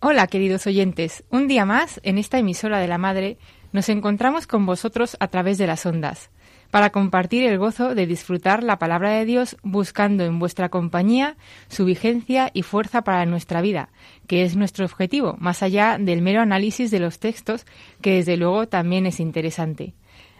[0.00, 3.36] Hola queridos oyentes, un día más en esta emisora de la Madre
[3.72, 6.30] nos encontramos con vosotros a través de las ondas
[6.70, 11.36] para compartir el gozo de disfrutar la palabra de Dios buscando en vuestra compañía
[11.68, 13.88] su vigencia y fuerza para nuestra vida,
[14.28, 17.66] que es nuestro objetivo, más allá del mero análisis de los textos,
[18.00, 19.94] que desde luego también es interesante.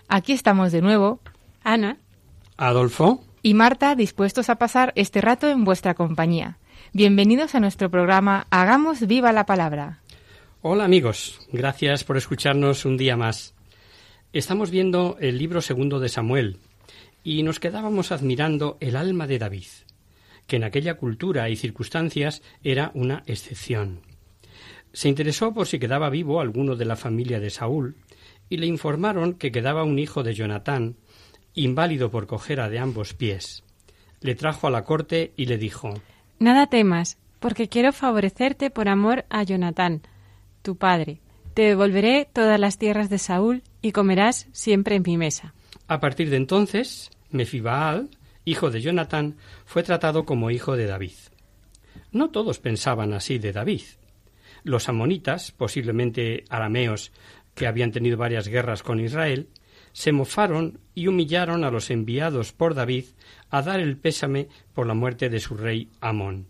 [0.06, 1.18] Aquí estamos de nuevo,
[1.64, 1.96] Ana,
[2.56, 6.58] Adolfo, y Marta dispuestos a pasar este rato en vuestra compañía.
[6.94, 10.00] Bienvenidos a nuestro programa Hagamos viva la palabra.
[10.62, 13.54] hola amigos, gracias por escucharnos un día más.
[14.32, 16.56] Estamos viendo el libro segundo de Samuel
[17.22, 19.66] y nos quedábamos admirando el alma de David,
[20.46, 24.00] que en aquella cultura y circunstancias era una excepción.
[24.94, 27.96] Se interesó por si quedaba vivo alguno de la familia de Saúl
[28.48, 30.96] y le informaron que quedaba un hijo de Jonatán,
[31.52, 33.62] inválido por cojera de ambos pies.
[34.22, 35.92] Le trajo a la corte y le dijo
[36.38, 40.02] nada temas, porque quiero favorecerte por amor a Jonatán,
[40.62, 41.20] tu padre.
[41.54, 45.54] Te devolveré todas las tierras de Saúl y comerás siempre en mi mesa.
[45.86, 48.10] A partir de entonces, Mefibaal,
[48.44, 51.14] hijo de Jonatán, fue tratado como hijo de David.
[52.12, 53.82] No todos pensaban así de David.
[54.64, 57.12] Los amonitas, posiblemente arameos
[57.54, 59.48] que habían tenido varias guerras con Israel,
[59.92, 63.06] se mofaron y humillaron a los enviados por David
[63.50, 66.46] a dar el pésame por la muerte de su rey Amón.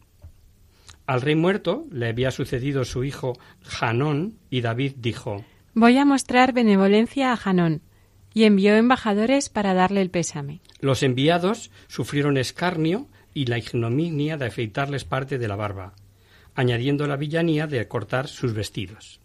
[1.07, 3.39] Al rey muerto le había sucedido su hijo
[3.81, 5.45] Hanón y David dijo
[5.75, 7.83] Voy a mostrar benevolencia a Hanón,
[8.35, 10.61] y envió embajadores para darle el pésame.
[10.81, 15.95] Los enviados sufrieron escarnio y la ignominia de afeitarles parte de la barba,
[16.55, 19.21] añadiendo la villanía de cortar sus vestidos.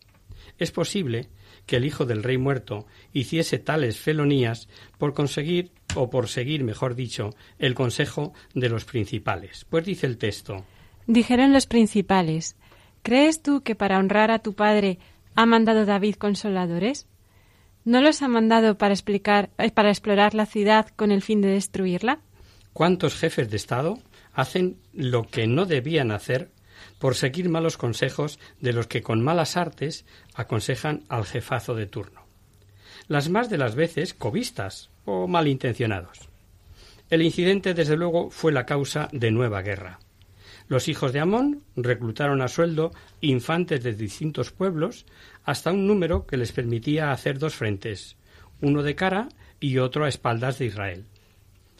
[0.57, 1.29] Es posible
[1.65, 6.95] que el hijo del rey muerto hiciese tales felonías por conseguir, o por seguir, mejor
[6.95, 9.65] dicho, el consejo de los principales.
[9.69, 10.65] Pues dice el texto
[11.07, 12.55] Dijeron los principales,
[13.01, 14.99] ¿crees tú que para honrar a tu padre
[15.35, 17.07] ha mandado David consoladores?
[17.83, 21.49] ¿No los ha mandado para explicar, eh, para explorar la ciudad con el fin de
[21.49, 22.19] destruirla?
[22.71, 23.99] ¿Cuántos jefes de Estado
[24.33, 26.51] hacen lo que no debían hacer
[27.03, 30.05] por seguir malos consejos de los que con malas artes
[30.35, 32.25] aconsejan al jefazo de turno?
[33.09, 36.29] Las más de las veces cobistas o malintencionados.
[37.09, 39.99] El incidente, desde luego, fue la causa de nueva guerra.
[40.69, 45.05] Los hijos de Amón reclutaron a sueldo infantes de distintos pueblos
[45.43, 48.15] hasta un número que les permitía hacer dos frentes,
[48.61, 49.27] uno de cara
[49.59, 51.03] y otro a espaldas de Israel.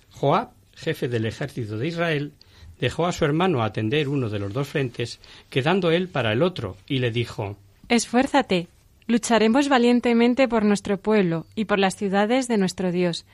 [0.10, 2.34] Joab, jefe del ejército de Israel,
[2.84, 6.76] dejó a su hermano atender uno de los dos frentes, quedando él para el otro,
[6.86, 7.56] y le dijo
[7.88, 8.68] Esfuérzate,
[9.08, 13.26] lucharemos valientemente por nuestro pueblo y por las ciudades de nuestro Dios,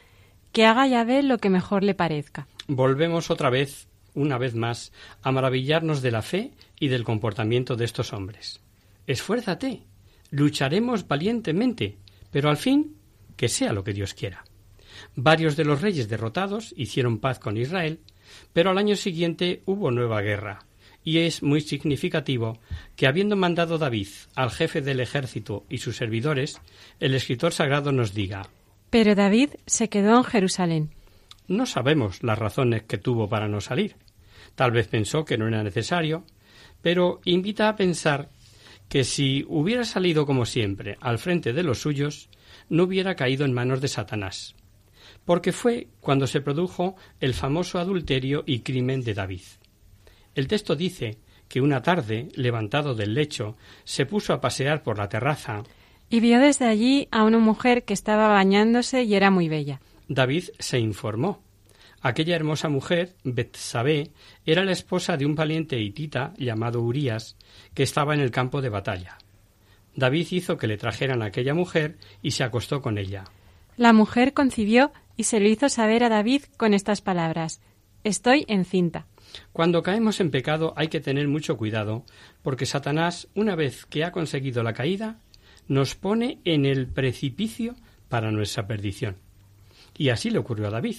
[0.52, 2.46] que haga Yahvé lo que mejor le parezca.
[2.68, 4.92] Volvemos otra vez, una vez más,
[5.24, 8.62] a maravillarnos de la fe y del comportamiento de estos hombres.
[9.08, 9.82] Esfuérzate,
[10.30, 11.98] lucharemos valientemente,
[12.30, 12.98] pero al fin
[13.36, 14.44] que sea lo que Dios quiera.
[15.16, 18.00] Varios de los reyes derrotados hicieron paz con Israel,
[18.54, 20.66] pero al año siguiente hubo nueva guerra,
[21.04, 22.60] y es muy significativo
[22.96, 26.62] que habiendo mandado David al jefe del ejército y sus servidores,
[27.00, 28.50] el escritor sagrado nos diga
[28.90, 30.90] Pero David se quedó en Jerusalén.
[31.48, 33.96] No sabemos las razones que tuvo para no salir.
[34.56, 36.26] Tal vez pensó que no era necesario,
[36.82, 38.30] pero invita a pensar
[38.88, 42.30] que si hubiera salido como siempre al frente de los suyos,
[42.70, 44.56] no hubiera caído en manos de Satanás,
[45.30, 49.44] porque fue cuando se produjo el famoso adulterio y crimen de David.
[50.34, 55.08] El texto dice que una tarde, levantado del lecho, se puso a pasear por la
[55.08, 55.62] terraza.
[56.10, 59.82] Y vio desde allí a una mujer que estaba bañándose y era muy bella.
[60.08, 61.44] David se informó.
[62.02, 64.10] Aquella hermosa mujer, Betsabé,
[64.48, 67.38] era la esposa de un valiente hitita llamado Urías,
[67.76, 69.20] que estaba en el campo de batalla.
[69.96, 73.26] David hizo que le trajeran a aquella mujer y se acostó con ella.
[73.78, 77.60] La mujer concibió y se lo hizo saber a David con estas palabras
[78.06, 79.06] Estoy encinta.
[79.52, 82.06] Cuando caemos en pecado hay que tener mucho cuidado,
[82.42, 85.20] porque Satanás, una vez que ha conseguido la caída,
[85.68, 87.76] nos pone en el precipicio
[88.08, 89.18] para nuestra perdición.
[89.98, 90.96] Y así le ocurrió a David.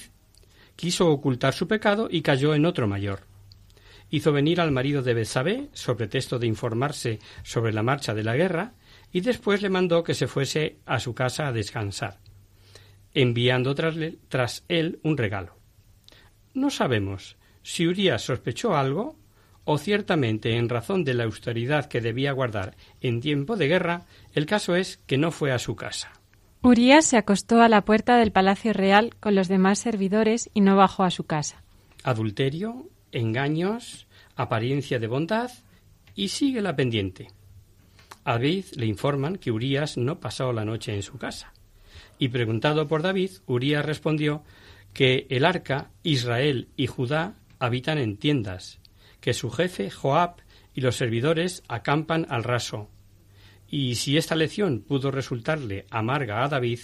[0.76, 3.20] Quiso ocultar su pecado y cayó en otro mayor.
[4.11, 8.37] Hizo venir al marido de Betsabé, sobre texto de informarse sobre la marcha de la
[8.37, 8.75] guerra,
[9.12, 12.19] y después le mandó que se fuese a su casa a descansar,
[13.14, 15.56] enviando tras, él un regalo.
[16.54, 19.16] No sabemos si Urías sospechó algo
[19.64, 24.46] o ciertamente en razón de la austeridad que debía guardar en tiempo de guerra, el
[24.46, 26.12] caso es que no fue a su casa.
[26.62, 30.76] Urías se acostó a la puerta del palacio real con los demás servidores y no
[30.76, 31.62] bajó a su casa.
[32.02, 34.06] Adulterio, engaños,
[34.36, 35.50] apariencia de bondad
[36.14, 37.28] y sigue la pendiente.
[38.24, 41.52] A David le informan que Urías no pasó la noche en su casa.
[42.20, 44.44] Y preguntado por David, Urías respondió
[44.93, 48.78] que el arca, Israel y Judá habitan en tiendas,
[49.22, 50.37] que su jefe, Joab,
[50.75, 52.90] y los servidores acampan al raso.
[53.69, 56.81] Y si esta lección pudo resultarle amarga a David,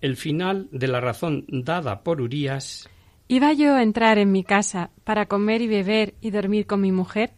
[0.00, 2.88] el final de la razón dada por Urías
[3.26, 6.92] ¿Iba yo a entrar en mi casa para comer y beber y dormir con mi
[6.92, 7.32] mujer?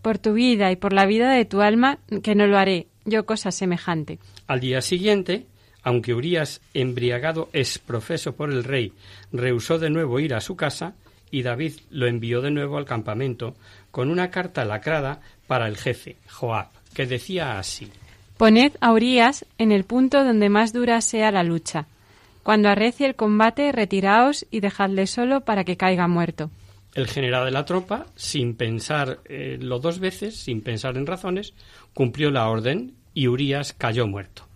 [0.00, 3.26] Por tu vida y por la vida de tu alma, que no lo haré, yo
[3.26, 4.18] cosa semejante.
[4.46, 5.46] Al día siguiente,
[5.82, 8.92] aunque Urías, embriagado exprofeso por el rey,
[9.32, 10.94] rehusó de nuevo ir a su casa,
[11.30, 13.54] y David lo envió de nuevo al campamento
[13.90, 17.90] con una carta lacrada para el jefe, Joab, que decía así
[18.36, 21.86] Poned a Urías en el punto donde más dura sea la lucha.
[22.42, 26.50] Cuando arrecie el combate, retiraos y dejadle solo para que caiga muerto.
[26.94, 31.54] El general de la tropa, sin pensar eh, dos veces, sin pensar en razones,
[31.94, 34.48] cumplió la orden y Urías cayó muerto.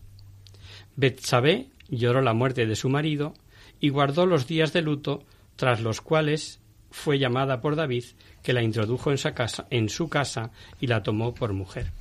[0.96, 3.34] Betsabé lloró la muerte de su marido
[3.80, 5.22] y guardó los días de luto,
[5.56, 6.60] tras los cuales
[6.90, 8.04] fue llamada por David,
[8.42, 10.50] que la introdujo en su casa, en su casa
[10.80, 11.92] y la tomó por mujer.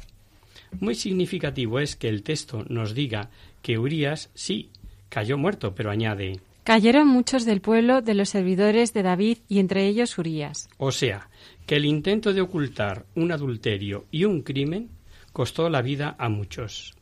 [0.80, 3.30] Muy significativo es que el texto nos diga
[3.62, 4.70] que Urías sí
[5.10, 9.88] cayó muerto, pero añade Cayeron muchos del pueblo de los servidores de David y entre
[9.88, 10.68] ellos Urías.
[10.78, 11.30] O sea,
[11.68, 14.90] que el intento de ocultar un adulterio y un crimen
[15.32, 16.95] costó la vida a muchos.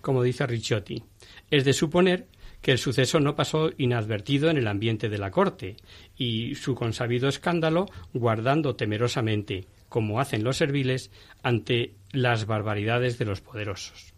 [0.00, 1.02] Como dice Ricciotti,
[1.50, 2.28] es de suponer
[2.60, 5.76] que el suceso no pasó inadvertido en el ambiente de la corte
[6.16, 11.10] y su consabido escándalo guardando temerosamente, como hacen los serviles,
[11.42, 14.14] ante las barbaridades de los poderosos.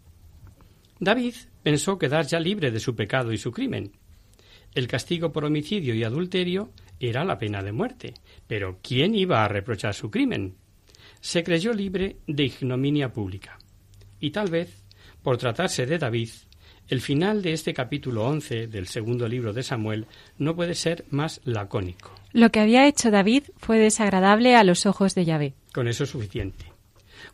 [0.99, 3.93] David pensó quedar ya libre de su pecado y su crimen.
[4.73, 8.13] El castigo por homicidio y adulterio era la pena de muerte,
[8.47, 10.55] pero ¿quién iba a reprochar su crimen?
[11.21, 13.57] Se creyó libre de ignominia pública.
[14.19, 14.82] Y tal vez,
[15.23, 16.29] por tratarse de David,
[16.89, 20.05] el final de este capítulo 11 del segundo libro de Samuel
[20.37, 22.11] no puede ser más lacónico.
[22.33, 25.53] Lo que había hecho David fue desagradable a los ojos de Yahvé.
[25.73, 26.65] Con eso es suficiente.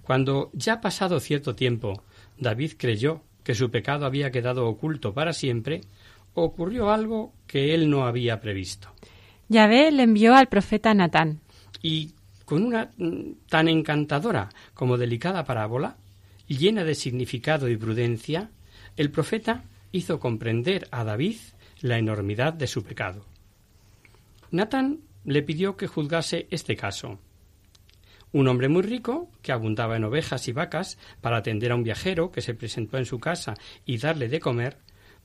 [0.03, 2.03] Cuando ya pasado cierto tiempo
[2.38, 5.81] David creyó que su pecado había quedado oculto para siempre,
[6.36, 8.89] ocurrió algo que él no había previsto.
[9.48, 11.39] Yahvé le envió al profeta Natán.
[11.81, 12.13] Y
[12.46, 15.98] con una mm, tan encantadora como delicada parábola,
[16.58, 18.50] llena de significado y prudencia,
[18.98, 21.38] el profeta hizo comprender a David
[21.82, 23.25] la enormidad de su pecado.
[24.51, 27.20] Natán le pidió que juzgase este caso.
[28.32, 32.32] Un hombre muy rico, que abundaba en ovejas y vacas, para atender a un viajero
[32.32, 34.77] que se presentó en su casa y darle de comer,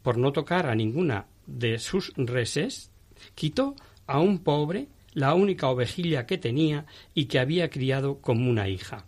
[0.02, 2.90] por no tocar a ninguna de sus reses,
[3.34, 3.74] quitó
[4.06, 9.06] a un pobre la única ovejilla que tenía y que había criado como una hija.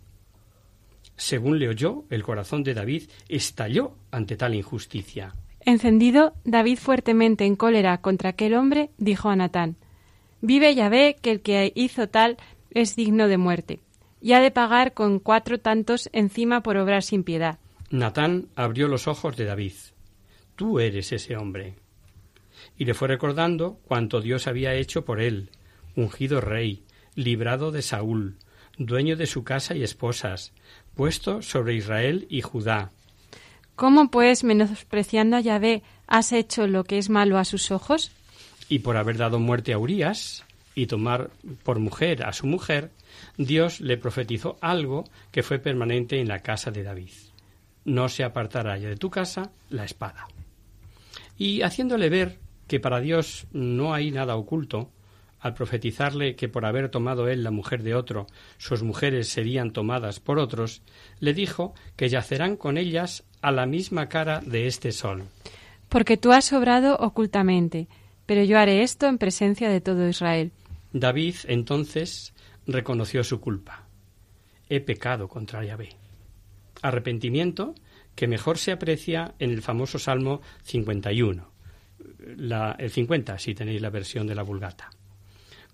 [1.17, 5.35] Según le oyó, el corazón de David estalló ante tal injusticia.
[5.61, 9.75] Encendido, David fuertemente en cólera contra aquel hombre, dijo a Natán
[10.41, 12.37] Vive Yahvé que el que hizo tal
[12.69, 13.79] es digno de muerte,
[14.21, 17.57] y ha de pagar con cuatro tantos encima por obrar sin piedad.
[17.89, 19.73] Natán abrió los ojos de David.
[20.55, 21.75] Tú eres ese hombre.
[22.77, 25.49] Y le fue recordando cuanto Dios había hecho por él,
[25.95, 26.83] ungido rey,
[27.15, 28.37] librado de Saúl,
[28.77, 30.53] dueño de su casa y esposas,
[30.97, 32.91] puesto sobre Israel y Judá.
[33.77, 38.11] ¿Cómo, pues, menospreciando a Yahvé, has hecho lo que es malo a sus ojos?
[38.67, 40.43] Y por haber dado muerte a Urías
[40.75, 41.29] y tomar
[41.63, 42.91] por mujer a su mujer,
[43.37, 47.11] Dios le profetizó algo que fue permanente en la casa de David.
[47.85, 50.27] No se apartará ya de tu casa la espada.
[51.37, 54.89] Y haciéndole ver que para Dios no hay nada oculto,
[55.39, 58.27] al profetizarle que por haber tomado él la mujer de otro,
[58.57, 60.81] sus mujeres serían tomadas por otros,
[61.19, 65.23] le dijo que yacerán con ellas a la misma cara de este sol.
[65.89, 67.87] Porque tú has obrado ocultamente,
[68.25, 70.51] pero yo haré esto en presencia de todo Israel.
[70.91, 72.33] David entonces
[72.65, 73.87] reconoció su culpa.
[74.69, 75.89] He pecado contra Yahvé.
[76.81, 77.75] Arrepentimiento
[78.15, 81.51] que mejor se aprecia en el famoso Salmo 51,
[82.35, 84.89] la, el 50 si tenéis la versión de la Vulgata.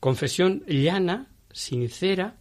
[0.04, 2.36] Confesión llana, sincera,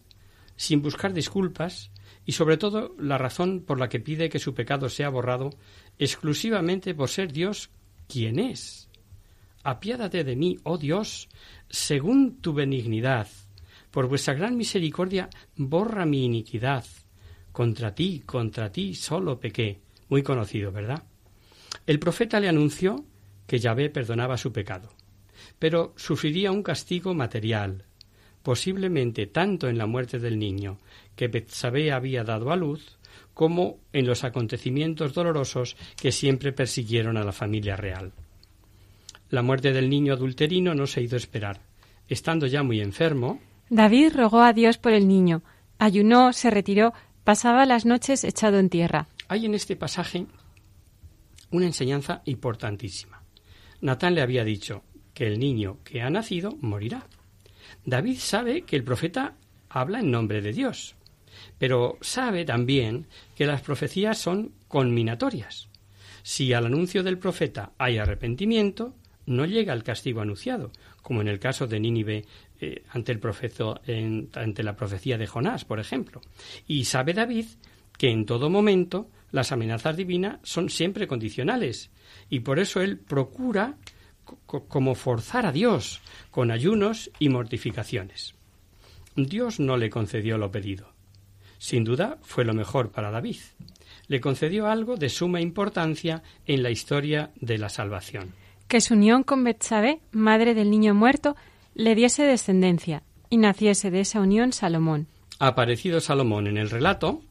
[0.57, 1.91] sin buscar disculpas
[2.25, 5.49] y sobre todo la razón por la que pide que su pecado sea borrado
[5.97, 7.69] exclusivamente por ser Dios
[8.09, 8.89] quien es.
[9.63, 11.29] Apiádate de mí, oh Dios,
[11.69, 13.29] según tu benignidad.
[13.91, 16.83] Por vuestra gran misericordia, borra mi iniquidad.
[17.53, 19.79] Contra ti, contra ti solo pequé.
[20.09, 21.01] Muy conocido, ¿verdad?
[21.87, 23.05] El profeta le anunció
[23.47, 24.93] que Yahvé perdonaba su pecado
[25.63, 27.85] pero sufriría un castigo material,
[28.41, 30.77] posiblemente tanto en la muerte del niño
[31.15, 32.97] que Betsabé había dado a luz,
[33.33, 38.11] como en los acontecimientos dolorosos que siempre persiguieron a la familia real.
[39.29, 41.61] La muerte del niño adulterino no se hizo esperar.
[42.09, 43.39] Estando ya muy enfermo,
[43.69, 45.43] David rogó a Dios por el niño,
[45.79, 46.91] ayunó, se retiró,
[47.23, 49.07] pasaba las noches echado en tierra.
[49.29, 50.25] Hay en este pasaje
[51.51, 53.23] una enseñanza importantísima.
[53.79, 57.07] Natán le había dicho, que el niño que ha nacido morirá.
[57.85, 59.35] David sabe que el profeta
[59.69, 60.95] habla en nombre de Dios,
[61.57, 65.69] pero sabe también que las profecías son conminatorias.
[66.21, 71.39] Si al anuncio del profeta hay arrepentimiento, no llega el castigo anunciado, como en el
[71.39, 72.25] caso de Nínive
[72.59, 73.81] eh, ante, el profeta,
[74.33, 76.21] ante la profecía de Jonás, por ejemplo.
[76.67, 77.45] Y sabe David
[77.97, 81.91] que en todo momento las amenazas divinas son siempre condicionales,
[82.29, 83.77] y por eso él procura
[84.45, 86.01] como forzar a Dios
[86.31, 88.35] con ayunos y mortificaciones.
[89.15, 90.87] Dios no le concedió lo pedido.
[91.59, 93.37] Sin duda fue lo mejor para David.
[94.07, 98.33] Le concedió algo de suma importancia en la historia de la salvación.
[98.67, 101.35] Que su unión con Betsabé, madre del niño muerto,
[101.75, 105.07] le diese descendencia y naciese de esa unión Salomón.
[105.39, 107.21] Aparecido Salomón en el relato,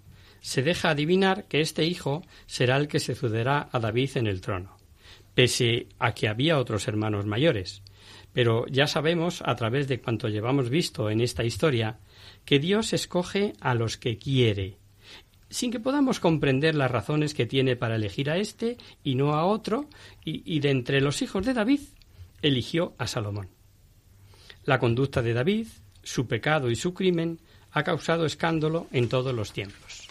[0.40, 4.81] se deja adivinar que este hijo será el que sucederá a David en el trono
[5.34, 7.82] pese a que había otros hermanos mayores.
[8.32, 11.98] Pero ya sabemos, a través de cuanto llevamos visto en esta historia,
[12.44, 14.78] que Dios escoge a los que quiere,
[15.50, 19.44] sin que podamos comprender las razones que tiene para elegir a este y no a
[19.44, 19.88] otro,
[20.24, 21.80] y, y de entre los hijos de David
[22.40, 23.48] eligió a Salomón.
[24.64, 25.66] La conducta de David,
[26.02, 27.38] su pecado y su crimen
[27.72, 30.08] ha causado escándalo en todos los tiempos.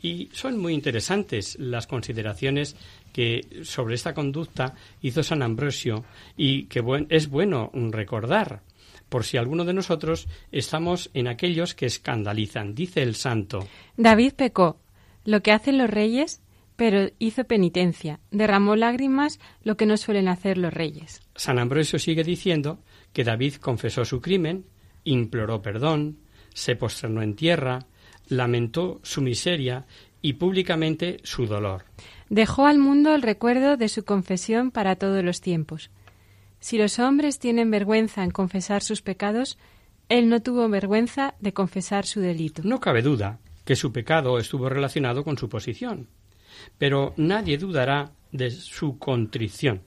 [0.00, 2.74] Y son muy interesantes las consideraciones
[3.12, 6.04] que sobre esta conducta hizo San Ambrosio
[6.36, 8.62] y que es bueno recordar
[9.08, 12.74] por si alguno de nosotros estamos en aquellos que escandalizan.
[12.74, 13.68] Dice el santo.
[13.98, 14.80] David pecó,
[15.26, 16.40] lo que hacen los reyes,
[16.76, 21.20] pero hizo penitencia, derramó lágrimas, lo que no suelen hacer los reyes.
[21.36, 22.78] San Ambrosio sigue diciendo
[23.12, 24.64] que David confesó su crimen,
[25.04, 26.18] imploró perdón,
[26.54, 27.80] se posternó en tierra,
[28.28, 29.86] lamentó su miseria
[30.22, 31.84] y públicamente su dolor.
[32.32, 35.90] Dejó al mundo el recuerdo de su confesión para todos los tiempos.
[36.60, 39.58] Si los hombres tienen vergüenza en confesar sus pecados,
[40.08, 42.62] él no tuvo vergüenza de confesar su delito.
[42.64, 46.08] No cabe duda que su pecado estuvo relacionado con su posición,
[46.78, 49.82] pero nadie dudará de su contrición,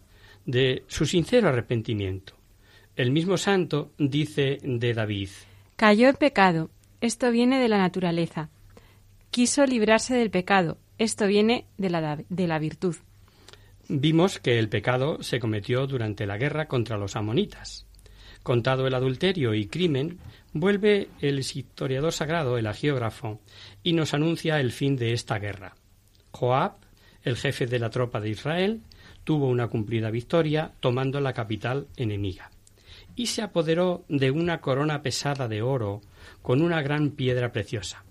[0.45, 2.35] de su sincero arrepentimiento.
[2.95, 5.29] El mismo santo dice de David
[5.77, 6.69] Cayó en pecado,
[7.01, 8.51] esto viene de la naturaleza.
[9.31, 12.95] Quiso librarse del pecado, esto viene de la, de la virtud.
[13.87, 17.85] Vimos que el pecado se cometió durante la guerra contra los amonitas.
[18.41, 20.19] Contado el adulterio y crimen,
[20.53, 23.41] vuelve el historiador sagrado, el agiógrafo,
[23.83, 25.75] y nos anuncia el fin de esta guerra.
[26.31, 26.77] Joab,
[27.23, 28.81] el jefe de la tropa de Israel,
[29.23, 32.51] tuvo una cumplida victoria tomando la capital enemiga,
[33.15, 36.01] y se apoderó de una corona pesada de oro
[36.41, 38.04] con una gran piedra preciosa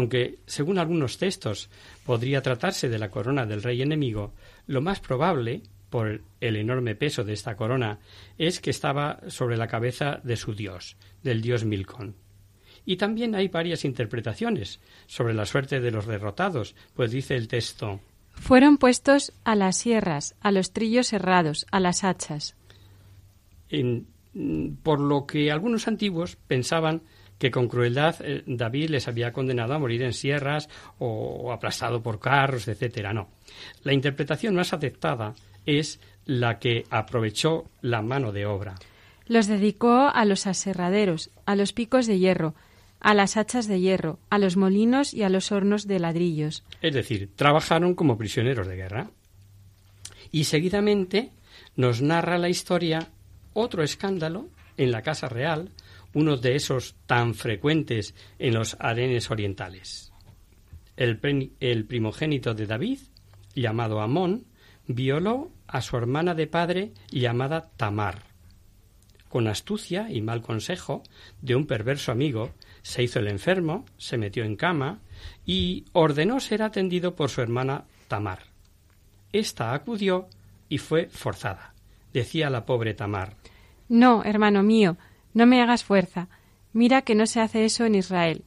[0.00, 1.68] aunque, según algunos textos,
[2.06, 4.32] podría tratarse de la corona del rey enemigo,
[4.66, 7.98] lo más probable, por el enorme peso de esta corona,
[8.38, 12.14] es que estaba sobre la cabeza de su dios, del dios Milcón.
[12.86, 18.00] Y también hay varias interpretaciones sobre la suerte de los derrotados, pues dice el texto
[18.32, 22.56] Fueron puestos a las sierras, a los trillos cerrados, a las hachas.
[24.82, 27.02] por lo que algunos antiguos pensaban
[27.40, 30.68] que con crueldad eh, David les había condenado a morir en sierras
[30.98, 33.14] o, aplastado por carros, etcétera.
[33.14, 33.30] No.
[33.82, 38.74] La interpretación más aceptada es la que aprovechó la mano de obra.
[39.26, 42.54] Los dedicó a los aserraderos, a los picos de hierro,
[43.00, 46.62] a las hachas de hierro, a los molinos y a los hornos de ladrillos.
[46.82, 49.10] Es decir, trabajaron como prisioneros de guerra.
[50.30, 51.30] Y seguidamente
[51.74, 53.08] nos narra la historia
[53.54, 55.70] otro escándalo en la Casa Real,
[56.14, 60.12] uno de esos tan frecuentes en los arenes orientales.
[60.96, 61.20] El,
[61.60, 62.98] el primogénito de David,
[63.54, 64.44] llamado Amón,
[64.86, 68.22] violó a su hermana de padre llamada Tamar.
[69.28, 71.04] Con astucia y mal consejo
[71.40, 72.50] de un perverso amigo,
[72.82, 75.00] se hizo el enfermo, se metió en cama
[75.46, 78.40] y ordenó ser atendido por su hermana Tamar.
[79.32, 80.28] Esta acudió
[80.68, 81.74] y fue forzada.
[82.12, 83.36] Decía la pobre Tamar
[83.88, 84.96] No, hermano mío,
[85.34, 86.28] no me hagas fuerza.
[86.72, 88.44] Mira que no se hace eso en Israel.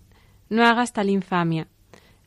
[0.50, 1.68] No hagas tal infamia.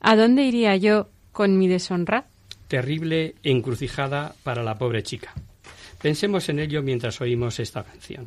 [0.00, 2.26] ¿A dónde iría yo con mi deshonra?
[2.68, 5.32] Terrible encrucijada para la pobre chica.
[6.02, 8.26] Pensemos en ello mientras oímos esta canción.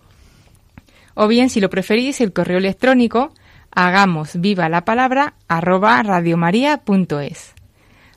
[1.13, 3.33] O bien, si lo preferís, el correo electrónico
[3.71, 7.53] hagamos viva la palabra arroba radiomaria.es.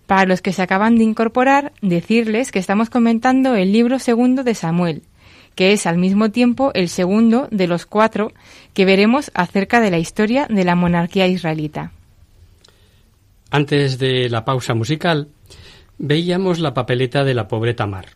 [0.06, 4.54] Para los que se acaban de incorporar, decirles que estamos comentando el libro segundo de
[4.54, 5.02] Samuel,
[5.54, 8.32] que es al mismo tiempo el segundo de los cuatro
[8.74, 11.92] que veremos acerca de la historia de la monarquía israelita.
[13.50, 15.28] Antes de la pausa musical,
[15.96, 18.08] veíamos la papeleta de la pobre Tamar.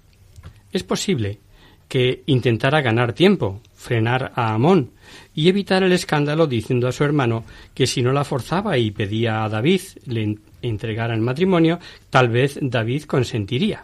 [0.72, 1.38] Es posible
[1.86, 4.90] que intentara ganar tiempo, frenar a Amón
[5.34, 9.44] y evitar el escándalo diciendo a su hermano que si no la forzaba y pedía
[9.44, 11.78] a David le entregara el matrimonio,
[12.10, 13.82] tal vez David consentiría.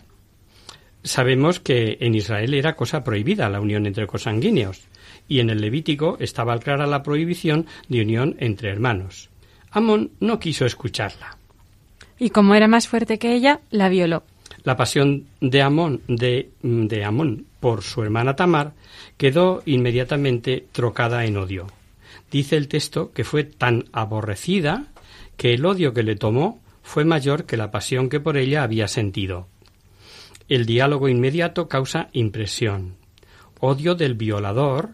[1.05, 4.83] Sabemos que en Israel era cosa prohibida la unión entre cosanguíneos,
[5.29, 9.31] y en el Levítico estaba clara la prohibición de unión entre hermanos.
[9.71, 11.39] Amón no quiso escucharla.
[12.19, 14.25] Y como era más fuerte que ella, la violó.
[14.65, 18.73] La pasión de Amón, de, de Amón por su hermana Tamar
[19.19, 21.67] quedó inmediatamente trocada en odio.
[22.31, 24.87] Dice el texto que fue tan aborrecida
[25.37, 28.89] que el odio que le tomó fue mayor que la pasión que por ella había
[28.89, 29.49] sentido.
[30.49, 32.97] El diálogo inmediato causa impresión,
[33.61, 34.91] odio del violador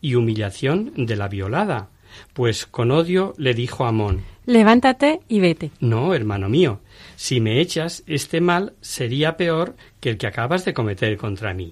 [0.00, 1.88] y humillación de la violada,
[2.32, 5.70] pues con odio le dijo a Amón Levántate y vete.
[5.80, 6.80] No, hermano mío,
[7.16, 11.70] si me echas, este mal sería peor que el que acabas de cometer contra mí.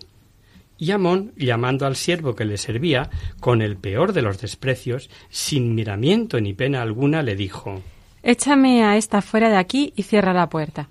[0.79, 5.75] Y Amón, llamando al siervo que le servía, con el peor de los desprecios, sin
[5.75, 7.83] miramiento ni pena alguna, le dijo
[8.23, 10.89] Échame a esta fuera de aquí y cierra la puerta.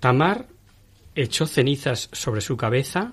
[0.00, 0.46] Tamar
[1.14, 3.12] echó cenizas sobre su cabeza,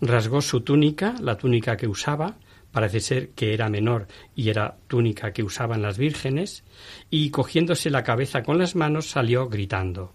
[0.00, 2.34] rasgó su túnica, la túnica que usaba,
[2.74, 6.64] parece ser que era menor y era túnica que usaban las vírgenes,
[7.08, 10.12] y cogiéndose la cabeza con las manos salió gritando.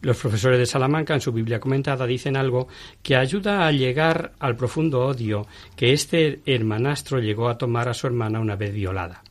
[0.00, 2.68] Los profesores de Salamanca en su Biblia comentada dicen algo
[3.02, 8.06] que ayuda a llegar al profundo odio que este hermanastro llegó a tomar a su
[8.06, 9.24] hermana una vez violada.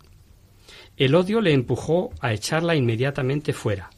[0.97, 3.89] El odio le empujó a echarla inmediatamente fuera,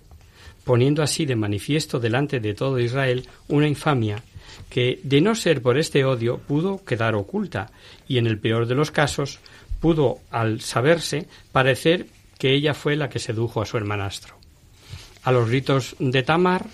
[0.63, 4.21] poniendo así de manifiesto delante de todo Israel una infamia
[4.69, 7.71] que, de no ser por este odio, pudo quedar oculta,
[8.07, 9.39] y en el peor de los casos,
[9.79, 14.35] pudo, al saberse, parecer que ella fue la que sedujo a su hermanastro.
[15.23, 16.65] A los gritos de Tamar,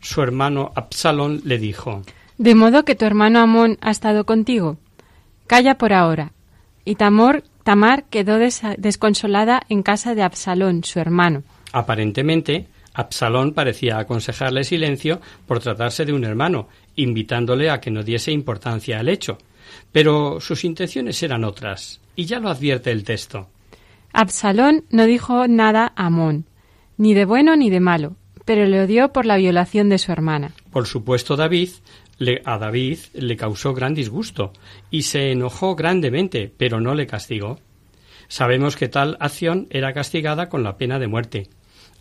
[0.00, 2.02] su hermano Absalón le dijo
[2.38, 4.78] ¿De modo que tu hermano Amón ha estado contigo?
[5.46, 6.32] Calla por ahora.
[6.84, 11.42] Y Tamor, Tamar quedó desconsolada en casa de Absalón, su hermano.
[11.72, 18.32] Aparentemente, Absalón parecía aconsejarle silencio por tratarse de un hermano, invitándole a que no diese
[18.32, 19.38] importancia al hecho.
[19.92, 23.48] Pero sus intenciones eran otras, y ya lo advierte el texto.
[24.12, 26.46] Absalón no dijo nada a Amón,
[26.96, 30.52] ni de bueno ni de malo, pero le odió por la violación de su hermana.
[30.72, 31.70] Por supuesto, David
[32.18, 34.52] le, a David le causó gran disgusto
[34.90, 37.58] y se enojó grandemente, pero no le castigó.
[38.28, 41.48] Sabemos que tal acción era castigada con la pena de muerte,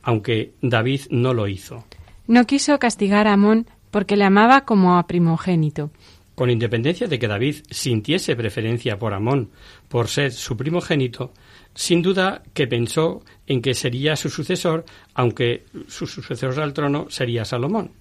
[0.01, 1.85] aunque David no lo hizo.
[2.27, 5.91] No quiso castigar a Amón porque le amaba como a primogénito.
[6.35, 9.49] Con independencia de que David sintiese preferencia por Amón
[9.89, 11.33] por ser su primogénito,
[11.73, 17.45] sin duda que pensó en que sería su sucesor, aunque su sucesor al trono sería
[17.45, 17.91] Salomón.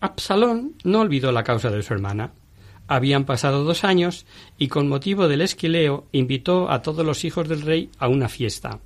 [0.00, 2.32] Absalón no olvidó la causa de su hermana.
[2.86, 7.62] Habían pasado dos años y con motivo del esquileo invitó a todos los hijos del
[7.62, 8.78] rey a una fiesta.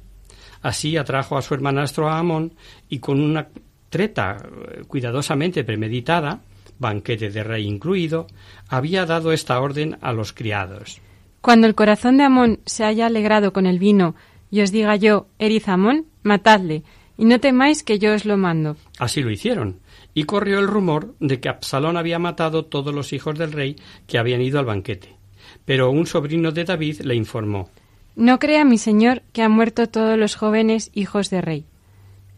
[0.62, 2.54] Así atrajo a su hermanastro a Amón
[2.88, 3.48] y con una
[3.92, 6.40] treta eh, cuidadosamente premeditada,
[6.78, 8.26] banquete de rey incluido,
[8.68, 11.00] había dado esta orden a los criados.
[11.42, 14.16] Cuando el corazón de Amón se haya alegrado con el vino
[14.50, 16.82] y os diga yo, eriz Amón, matadle,
[17.18, 18.76] y no temáis que yo os lo mando.
[18.98, 19.80] Así lo hicieron,
[20.14, 23.76] y corrió el rumor de que Absalón había matado todos los hijos del rey
[24.06, 25.16] que habían ido al banquete.
[25.64, 27.68] Pero un sobrino de David le informó
[28.16, 31.66] No crea mi señor que han muerto todos los jóvenes hijos de rey.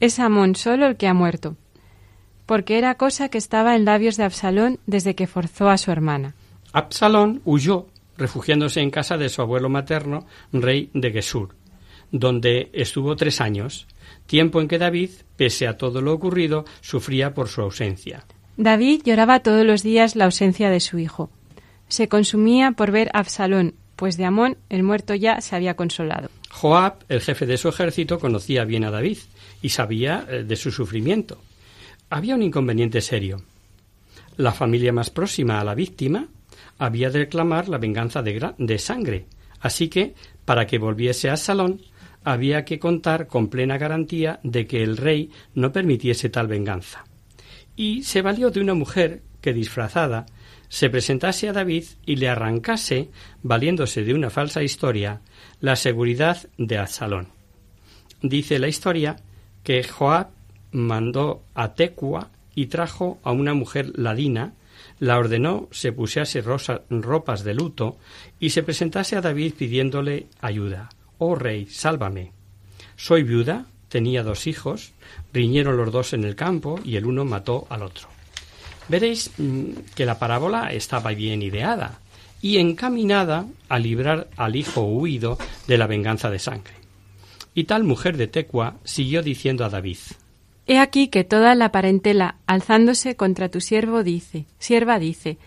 [0.05, 1.57] Es Amón solo el que ha muerto,
[2.45, 6.35] porque era cosa que estaba en labios de Absalón desde que forzó a su hermana.
[6.75, 7.87] Absalón huyó,
[8.19, 11.55] refugiándose en casa de su abuelo materno, rey de Gesur,
[12.13, 13.87] donde estuvo tres años,
[14.27, 18.27] tiempo en que David, pese a todo lo ocurrido, sufría por su ausencia.
[18.59, 21.31] David lloraba todos los días la ausencia de su hijo.
[21.89, 26.29] Se consumía por ver a Absalón pues de Amón el muerto ya se había consolado.
[26.51, 29.19] Joab, el jefe de su ejército, conocía bien a David
[29.65, 31.41] y sabía eh, de su sufrimiento.
[32.11, 33.43] Había un inconveniente serio.
[34.37, 36.29] La familia más próxima a la víctima
[36.79, 39.25] había de reclamar la venganza de, sangre,
[39.61, 41.81] así que, para que volviese a Salón,
[42.25, 47.07] había que contar con plena garantía de que el rey no permitiese tal venganza.
[47.75, 50.27] Y se valió de una mujer que, disfrazada,
[50.69, 53.09] se presentase a David y le arrancase,
[53.43, 55.23] valiéndose de una falsa historia,
[55.61, 57.29] la seguridad de Absalón.
[58.21, 59.17] Dice la historia
[59.65, 60.29] que Joab
[60.71, 64.53] mandó a Tecua y trajo a una mujer ladina,
[65.01, 67.97] la ordenó se pusiese ropas de luto
[68.39, 70.91] y se presentase a David pidiéndole ayuda.
[71.19, 72.33] Oh rey, sálvame.
[72.97, 74.93] Soy viuda, tenía dos hijos,
[75.33, 78.09] riñeron los dos en el campo y el uno mató al otro.
[78.89, 81.99] Veréis mm, que la parábola estaba bien ideada
[82.43, 86.84] y encaminada a librar al hijo huido de la venganza de sangre.
[87.55, 89.99] Y tal mujer de Tecua siguió diciendo a David
[90.67, 95.39] He aquí que toda la parentela, alzándose contra tu siervo, dice, sierva dice,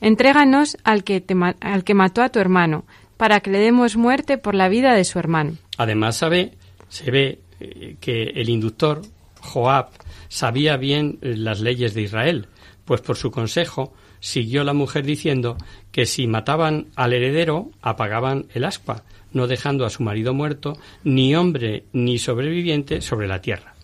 [0.00, 1.24] Entréganos al que,
[1.60, 2.84] al que mató a tu hermano,
[3.16, 5.56] para que le demos muerte por la vida de su hermano.
[5.76, 6.52] Además sabe,
[6.88, 9.02] se ve eh, que el inductor,
[9.40, 9.90] Joab,
[10.28, 12.48] sabía bien eh, las leyes de Israel,
[12.84, 15.56] pues por su consejo siguió la mujer diciendo
[15.92, 21.36] que si mataban al heredero apagaban el ascua, no dejando a su marido muerto ni
[21.36, 23.74] hombre ni sobreviviente sobre la tierra.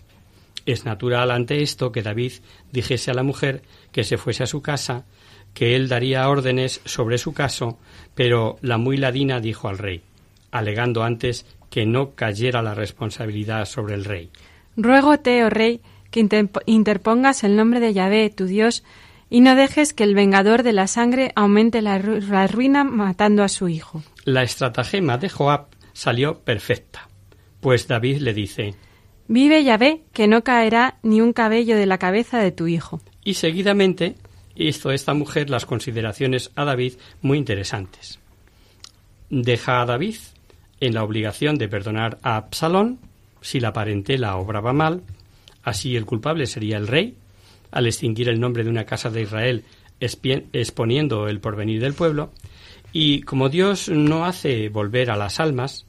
[0.65, 2.33] Es natural ante esto que David
[2.71, 3.61] dijese a la mujer
[3.91, 5.05] que se fuese a su casa,
[5.53, 7.77] que él daría órdenes sobre su caso,
[8.15, 10.01] pero la muy ladina dijo al rey,
[10.51, 14.29] alegando antes que no cayera la responsabilidad sobre el rey.
[14.77, 16.27] Ruégote, oh rey, que
[16.65, 18.83] interpongas el nombre de Yahvé, tu Dios,
[19.31, 21.97] y no dejes que el vengador de la sangre aumente la,
[22.47, 24.03] ruina matando a su hijo.
[24.25, 27.07] La estratagema de Joab salió perfecta,
[27.61, 28.75] pues David le dice
[29.29, 32.99] Vive Yahvé, que no caerá ni un cabello de la cabeza de tu hijo.
[33.23, 34.15] Y seguidamente
[34.53, 38.19] hizo esta mujer las consideraciones a David muy interesantes.
[39.29, 40.17] Deja a David
[40.81, 42.99] en la obligación de perdonar a Absalón
[43.39, 45.03] si la parentela obraba mal,
[45.63, 47.15] así el culpable sería el rey,
[47.71, 49.63] al extinguir el nombre de una casa de Israel
[49.99, 52.31] exponiendo el porvenir del pueblo,
[52.91, 55.85] y como Dios no hace volver a las almas,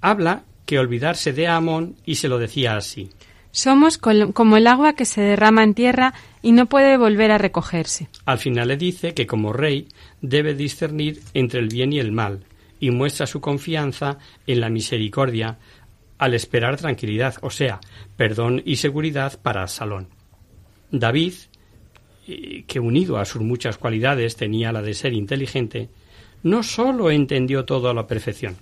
[0.00, 3.10] habla que olvidarse de Amón y se lo decía así.
[3.50, 8.08] Somos como el agua que se derrama en tierra y no puede volver a recogerse.
[8.24, 9.88] Al final le dice que como rey
[10.22, 12.44] debe discernir entre el bien y el mal
[12.80, 15.58] y muestra su confianza en la misericordia
[16.16, 17.80] al esperar tranquilidad, o sea,
[18.16, 20.08] perdón y seguridad para Salón.
[20.92, 21.32] David,
[22.28, 25.88] eh, que unido a sus muchas cualidades tenía la de ser inteligente,
[26.44, 28.56] no sólo entendió todo a la perfección,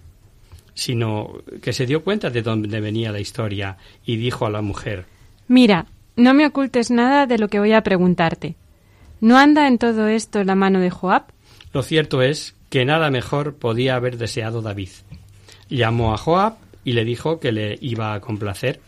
[0.74, 5.04] sino que se dio cuenta de dónde venía la historia y dijo a la mujer
[5.48, 8.54] Mira, no me ocultes nada de lo que voy a preguntarte.
[9.20, 11.24] ¿No anda en todo esto la mano de Joab?
[11.72, 14.90] Lo cierto es que nada mejor podía haber deseado David.
[15.68, 18.80] Llamó a Joab y le dijo que le iba a complacer.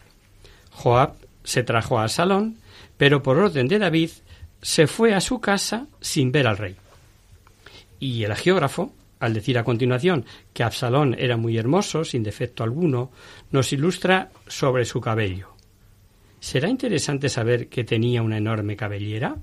[0.70, 2.56] Joab se trajo al salón
[2.96, 4.10] pero por orden de David
[4.60, 6.76] se fue a su casa sin ver al rey.
[7.98, 13.10] Y el geógrafo, al decir a continuación que Absalón era muy hermoso, sin defecto alguno,
[13.50, 15.48] nos ilustra sobre su cabello.
[16.40, 19.36] ¿Será interesante saber que tenía una enorme cabellera?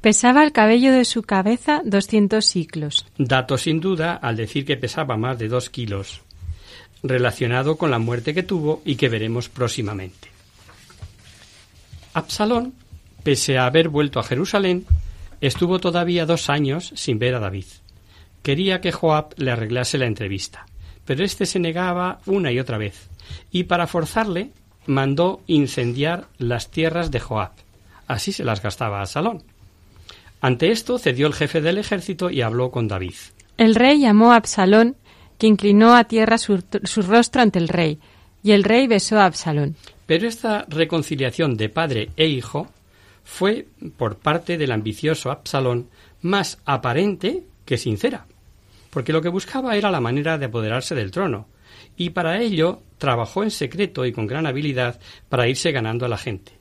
[0.00, 3.06] Pesaba el cabello de su cabeza doscientos ciclos.
[3.18, 6.22] Dato sin duda al decir que pesaba más de dos kilos,
[7.02, 10.30] relacionado con la muerte que tuvo y que veremos próximamente.
[12.12, 12.74] Absalón,
[13.22, 14.86] pese a haber vuelto a Jerusalén,
[15.40, 17.66] estuvo todavía dos años sin ver a David.
[18.42, 20.66] Quería que Joab le arreglase la entrevista,
[21.04, 23.08] pero éste se negaba una y otra vez,
[23.50, 24.50] y para forzarle
[24.86, 27.52] mandó incendiar las tierras de Joab.
[28.06, 29.42] Así se las gastaba Absalón.
[30.40, 33.14] Ante esto cedió el jefe del ejército y habló con David.
[33.56, 34.96] El rey llamó a Absalón,
[35.38, 37.98] que inclinó a tierra su, su rostro ante el rey,
[38.42, 39.76] y el rey besó a Absalón.
[40.10, 42.66] Pero esta reconciliación de padre e hijo
[43.22, 45.86] fue, por parte del ambicioso Absalón,
[46.20, 48.26] más aparente que sincera,
[48.90, 51.46] porque lo que buscaba era la manera de apoderarse del trono,
[51.96, 56.18] y para ello trabajó en secreto y con gran habilidad para irse ganando a la
[56.18, 56.54] gente.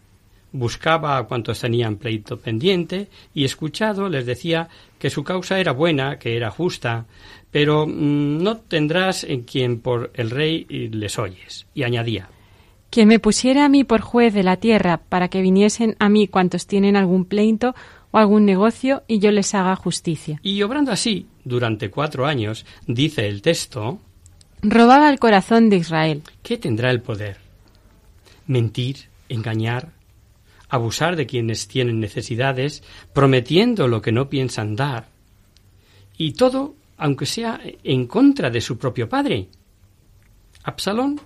[0.52, 6.20] Buscaba a cuantos tenían pleito pendiente y escuchado les decía que su causa era buena,
[6.20, 7.08] que era justa,
[7.50, 11.66] pero mm, no tendrás en quien por el rey les oyes.
[11.74, 12.30] Y añadía
[12.90, 16.28] que me pusiera a mí por juez de la tierra, para que viniesen a mí
[16.28, 17.76] cuantos tienen algún pleito,
[18.12, 20.40] o algún negocio y yo les haga justicia.
[20.42, 24.00] Y obrando así durante cuatro años, dice el texto,
[24.62, 26.22] Robaba el corazón de Israel.
[26.44, 27.38] ¿qué tendrá el poder?
[28.48, 29.94] Mentir, engañar,
[30.70, 35.08] abusar de quienes tienen necesidades, prometiendo lo que no piensan dar.
[36.18, 39.48] Y todo, aunque sea en contra de su propio padre.
[40.64, 41.22] Absalón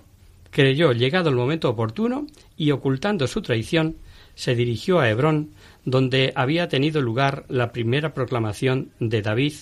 [0.54, 3.96] creyó llegado el momento oportuno y ocultando su traición,
[4.36, 5.50] se dirigió a Hebrón,
[5.84, 9.54] donde había tenido lugar la primera proclamación de David,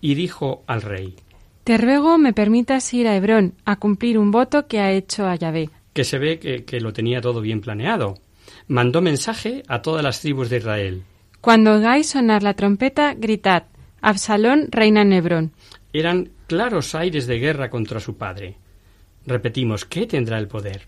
[0.00, 1.16] y dijo al rey
[1.64, 5.34] Te ruego me permitas ir a Hebrón a cumplir un voto que ha hecho a
[5.34, 5.68] Yahvé.
[5.92, 8.18] que se ve que, que lo tenía todo bien planeado.
[8.68, 11.02] Mandó mensaje a todas las tribus de Israel.
[11.40, 13.64] Cuando oigáis sonar la trompeta, gritad,
[14.00, 15.52] Absalón reina en Hebrón.
[15.92, 18.58] Eran claros aires de guerra contra su padre.
[19.26, 20.86] Repetimos, ¿qué tendrá el poder?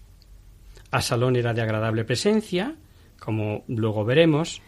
[0.91, 2.75] Absalón era de agradable presencia,
[3.19, 4.63] como luego veremos,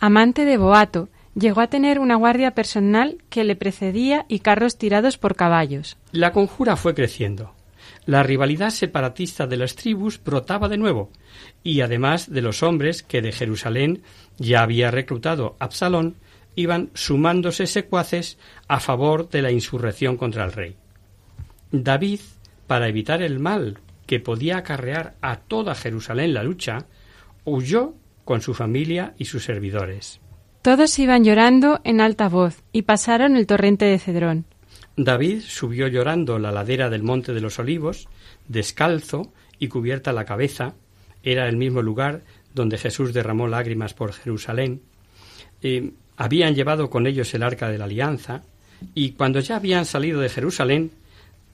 [0.00, 5.18] Amante de Boato, llegó a tener una guardia personal que le precedía y carros tirados
[5.18, 5.96] por caballos.
[6.12, 7.52] La conjura fue creciendo.
[8.06, 11.10] La rivalidad separatista de las tribus brotaba de nuevo,
[11.64, 14.02] y además de los hombres que de Jerusalén
[14.38, 16.14] ya había reclutado Absalón,
[16.54, 18.38] iban sumándose secuaces
[18.68, 20.76] a favor de la insurrección contra el rey.
[21.70, 22.20] David,
[22.68, 26.86] para evitar el mal que podía acarrear a toda Jerusalén la lucha,
[27.44, 30.20] huyó con su familia y sus servidores.
[30.62, 34.44] Todos iban llorando en alta voz y pasaron el torrente de Cedrón.
[34.96, 38.08] David subió llorando la ladera del monte de los olivos,
[38.48, 40.74] descalzo y cubierta la cabeza.
[41.22, 42.22] Era el mismo lugar
[42.54, 44.82] donde Jesús derramó lágrimas por Jerusalén.
[45.62, 48.42] Eh, habían llevado con ellos el arca de la alianza,
[48.94, 50.90] y cuando ya habían salido de Jerusalén,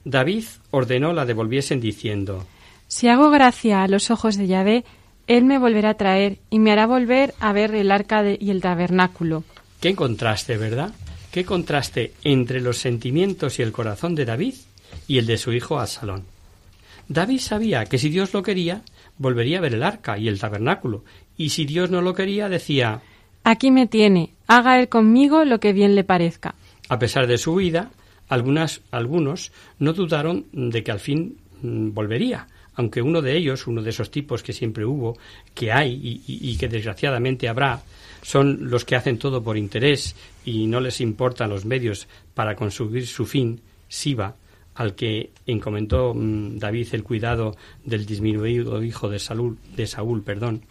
[0.05, 2.45] David ordenó la devolviesen diciendo
[2.87, 4.85] Si hago gracia a los ojos de Yahvé,
[5.27, 8.51] él me volverá a traer y me hará volver a ver el arca de- y
[8.51, 9.43] el tabernáculo.
[9.81, 10.93] Qué contraste, ¿verdad?
[11.31, 14.53] Qué contraste entre los sentimientos y el corazón de David
[15.07, 16.23] y el de su hijo Absalón.
[17.07, 18.81] David sabía que si Dios lo quería,
[19.17, 21.03] volvería a ver el arca y el tabernáculo,
[21.37, 23.01] y si Dios no lo quería, decía,
[23.43, 26.55] Aquí me tiene, haga él conmigo lo que bien le parezca.
[26.89, 27.89] a pesar de su huida,
[28.27, 33.81] algunas, algunos no dudaron de que al fin mm, volvería, aunque uno de ellos, uno
[33.81, 35.17] de esos tipos que siempre hubo,
[35.53, 37.81] que hay y, que desgraciadamente habrá,
[38.21, 43.07] son los que hacen todo por interés y no les importan los medios para conseguir
[43.07, 44.35] su fin, Siba,
[44.75, 50.63] al que encomendó mm, David el cuidado del disminuido hijo de Saúl, de Saúl, perdón,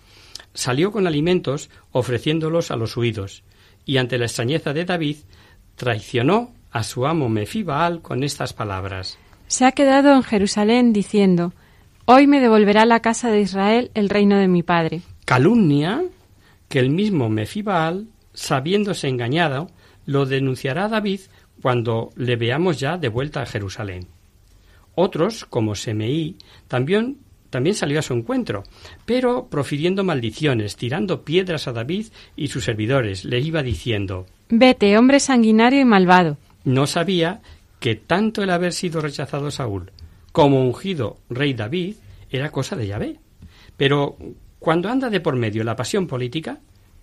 [0.53, 3.43] salió con alimentos ofreciéndolos a los huidos,
[3.87, 5.17] y ante la extrañeza de David,
[5.77, 9.17] traicionó a su amo Mefibaal con estas palabras.
[9.47, 11.53] Se ha quedado en Jerusalén diciendo,
[12.05, 15.01] Hoy me devolverá la casa de Israel el reino de mi padre.
[15.25, 16.03] Calumnia
[16.69, 19.71] que el mismo Mefibaal, sabiéndose engañado,
[20.05, 21.21] lo denunciará a David
[21.63, 24.09] cuando le veamos ya de vuelta a Jerusalén.
[24.97, 27.19] Otros, como Semeí, también,
[27.51, 28.65] también salió a su encuentro,
[29.07, 35.21] pero profiriendo maldiciones, tirando piedras a David y sus servidores, le iba diciendo Vete, hombre
[35.21, 36.37] sanguinario y malvado.
[36.65, 37.41] No sabía
[37.79, 39.93] que tanto el haber sido rechazado Saúl
[40.33, 41.97] como ungido rey David
[42.29, 43.21] era cosa de Yahvé.
[43.77, 44.17] Pero
[44.59, 46.59] cuando anda de por medio la pasión política,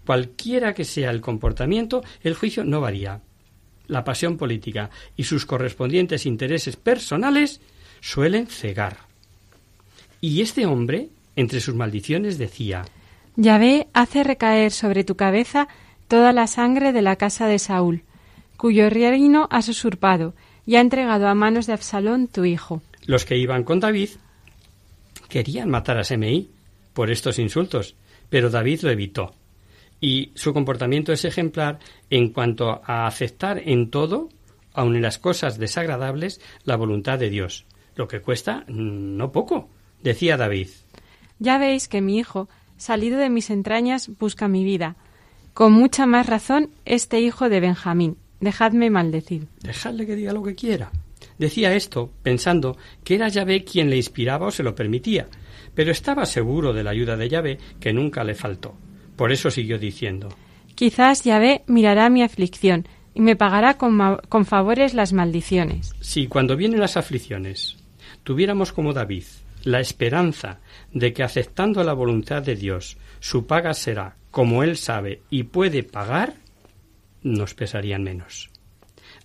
[0.06, 3.22] cualquiera que sea el comportamiento, el juicio no varía.
[3.88, 7.62] La pasión política y sus correspondientes intereses personales
[8.02, 8.98] suelen cegar.
[10.20, 12.84] Y este hombre, entre sus maldiciones, decía
[13.36, 15.68] Yahvé hace recaer sobre tu cabeza
[16.08, 18.04] toda la sangre de la casa de Saúl,
[18.62, 20.36] cuyo reino has usurpado
[20.68, 22.84] y ha entregado a manos de Absalón tu hijo.
[23.08, 24.10] Los que iban con David
[25.30, 26.52] querían matar a Semeí
[26.94, 27.96] por estos insultos,
[28.30, 29.34] pero David lo evitó.
[30.00, 31.80] Y su comportamiento es ejemplar
[32.12, 34.30] en cuanto a aceptar en todo,
[34.74, 39.70] aun en las cosas desagradables, la voluntad de Dios, lo que cuesta no poco,
[40.04, 40.68] decía David.
[41.40, 42.48] Ya veis que mi hijo,
[42.78, 44.98] salido de mis entrañas, busca mi vida.
[45.56, 48.18] Con mucha más razón este hijo de Benjamín.
[48.42, 49.48] Dejadme maldecir.
[49.62, 50.92] Dejadle que diga lo que quiera.
[51.38, 55.28] Decía esto pensando que era Yahvé quien le inspiraba o se lo permitía,
[55.74, 58.76] pero estaba seguro de la ayuda de Yahvé que nunca le faltó.
[59.16, 60.30] Por eso siguió diciendo
[60.76, 65.94] Quizás Yahvé mirará mi aflicción y me pagará con, con favores las maldiciones.
[66.00, 67.78] Si cuando vienen las aflicciones
[68.24, 69.24] tuviéramos como David
[69.64, 70.60] la esperanza
[70.92, 75.84] de que aceptando la voluntad de Dios su paga será como él sabe y puede
[75.84, 76.36] pagar,
[77.24, 78.50] nos pesarían menos.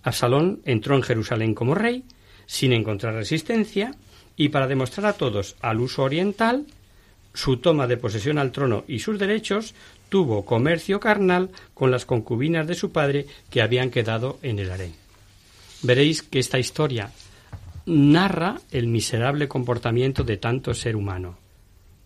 [0.03, 2.03] Absalón entró en Jerusalén como rey,
[2.45, 3.95] sin encontrar resistencia,
[4.35, 6.67] y para demostrar a todos al uso oriental,
[7.33, 9.75] su toma de posesión al trono y sus derechos,
[10.09, 14.93] tuvo comercio carnal con las concubinas de su padre que habían quedado en el harén.
[15.83, 17.11] Veréis que esta historia
[17.85, 21.37] narra el miserable comportamiento de tanto ser humano.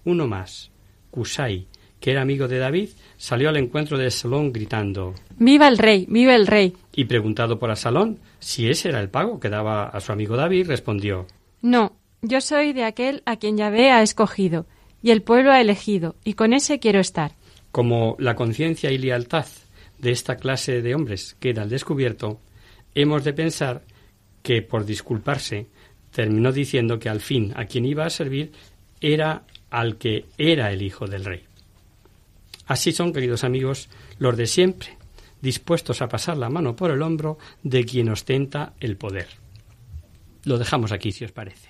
[0.03, 0.69] Uno más,
[1.11, 1.67] Kusai,
[2.01, 6.05] que era amigo de David, salió al encuentro de Salón gritando ¡Viva el rey!
[6.09, 6.73] ¡Viva el rey!
[6.93, 10.67] Y preguntado por Asalón si ese era el pago que daba a su amigo David,
[10.67, 11.27] respondió
[11.61, 14.65] No, yo soy de aquel a quien Yahvé ha escogido,
[15.03, 17.33] y el pueblo ha elegido, y con ese quiero estar.
[17.71, 19.45] Como la conciencia y lealtad
[19.99, 22.39] de esta clase de hombres queda al descubierto,
[22.95, 23.83] hemos de pensar
[24.41, 25.67] que, por disculparse,
[26.11, 28.51] terminó diciendo que al fin a quien iba a servir
[28.99, 31.43] era al que era el hijo del rey.
[32.67, 34.97] Así son, queridos amigos, los de siempre,
[35.41, 39.27] dispuestos a pasar la mano por el hombro de quien ostenta el poder.
[40.43, 41.69] Lo dejamos aquí, si os parece.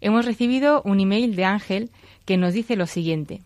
[0.00, 1.90] Hemos recibido un email de Ángel
[2.24, 3.42] que nos dice lo siguiente.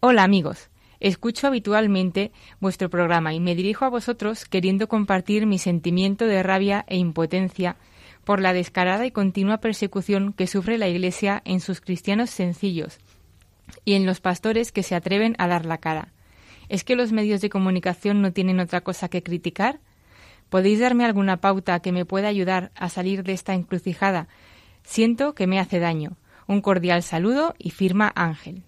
[0.00, 6.26] Hola amigos, escucho habitualmente vuestro programa y me dirijo a vosotros queriendo compartir mi sentimiento
[6.26, 7.76] de rabia e impotencia
[8.24, 12.98] por la descarada y continua persecución que sufre la Iglesia en sus cristianos sencillos
[13.84, 16.12] y en los pastores que se atreven a dar la cara.
[16.68, 19.80] ¿Es que los medios de comunicación no tienen otra cosa que criticar?
[20.48, 24.28] ¿Podéis darme alguna pauta que me pueda ayudar a salir de esta encrucijada
[24.84, 26.16] Siento que me hace daño.
[26.46, 28.62] Un cordial saludo y firma Ángel.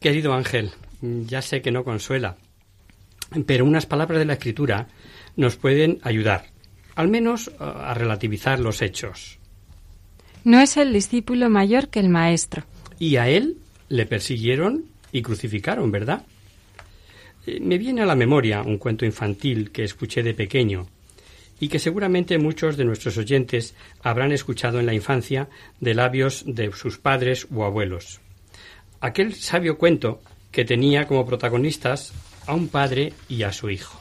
[0.00, 0.70] Querido Ángel,
[1.00, 2.36] ya sé que no consuela,
[3.46, 4.86] pero unas palabras de la Escritura
[5.36, 6.46] nos pueden ayudar,
[6.94, 9.38] al menos a relativizar los hechos.
[10.44, 12.62] No es el discípulo mayor que el maestro.
[13.00, 13.58] Y a él
[13.88, 16.24] le persiguieron y crucificaron, ¿verdad?
[17.46, 20.86] Eh, me viene a la memoria un cuento infantil que escuché de pequeño
[21.60, 25.48] y que seguramente muchos de nuestros oyentes habrán escuchado en la infancia
[25.80, 28.20] de labios de sus padres o abuelos.
[29.00, 32.12] Aquel sabio cuento que tenía como protagonistas
[32.46, 34.00] a un padre y a su hijo.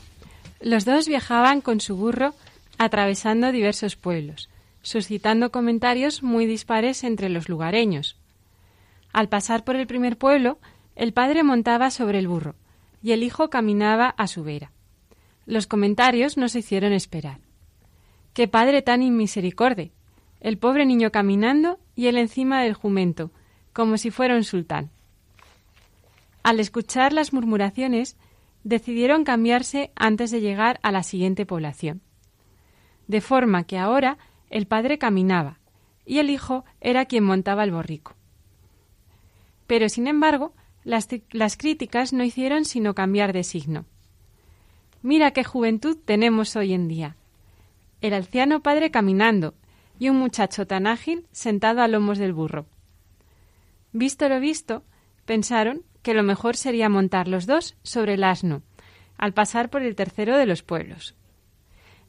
[0.61, 2.33] Los dos viajaban con su burro
[2.77, 4.49] atravesando diversos pueblos,
[4.81, 8.17] suscitando comentarios muy dispares entre los lugareños.
[9.13, 10.59] Al pasar por el primer pueblo,
[10.95, 12.55] el padre montaba sobre el burro
[13.01, 14.71] y el hijo caminaba a su vera.
[15.45, 17.44] Los comentarios no se hicieron esperar.
[18.35, 19.93] Qué padre tan inmisericorde.
[20.41, 23.31] El pobre niño caminando y él encima del jumento,
[23.71, 24.91] como si fuera un sultán.
[26.43, 28.17] Al escuchar las murmuraciones,
[28.65, 32.01] decidieron cambiarse antes de llegar a la siguiente población.
[33.07, 34.17] De forma que ahora
[34.49, 35.59] el padre caminaba
[36.05, 38.17] y el hijo era quien montaba el borrico.
[39.65, 40.51] Pero, sin embargo,
[40.83, 43.85] las, las críticas no hicieron sino cambiar de signo.
[45.01, 47.15] Mira qué juventud tenemos hoy en día
[48.05, 49.55] el anciano padre caminando
[49.97, 52.67] y un muchacho tan ágil sentado a lomos del burro.
[53.91, 54.83] Visto lo visto,
[55.25, 58.61] pensaron que lo mejor sería montar los dos sobre el asno,
[59.17, 61.15] al pasar por el tercero de los pueblos.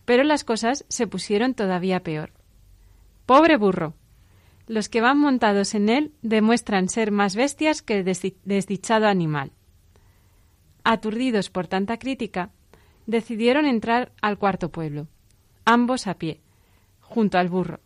[0.05, 2.32] Pero las cosas se pusieron todavía peor.
[3.24, 3.94] Pobre burro.
[4.66, 8.05] Los que van montados en él demuestran ser más bestias que el
[8.44, 9.53] desdichado animal.
[10.84, 12.51] Aturdidos por tanta crítica,
[13.07, 15.09] decidieron entrar al cuarto pueblo,
[15.67, 16.41] ambos a pie,
[17.01, 17.81] junto al burro.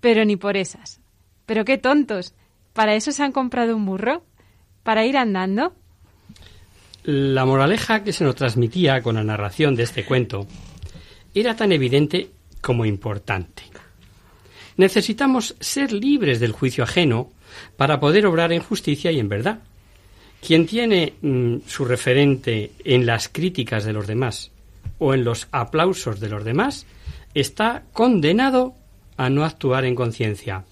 [0.00, 1.00] Pero ni por esas.
[1.44, 2.32] Pero qué tontos.
[2.72, 4.24] ¿Para eso se han comprado un burro?
[4.82, 5.74] ¿Para ir andando?
[7.02, 10.46] La moraleja que se nos transmitía con la narración de este cuento
[11.34, 13.64] era tan evidente como importante.
[14.76, 17.30] Necesitamos ser libres del juicio ajeno
[17.76, 19.60] para poder obrar en justicia y en verdad.
[20.40, 24.52] Quien tiene mm, su referente en las críticas de los demás
[24.98, 26.86] o en los aplausos de los demás
[27.34, 28.74] está condenado
[29.16, 30.64] a no actuar en conciencia.